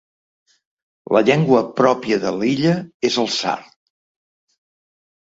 La 1.15 1.19
llengua 1.25 1.59
pròpia 1.79 2.17
de 2.23 2.31
l’illa 2.37 2.71
és 3.11 3.19
el 3.25 3.29
sard. 3.35 3.69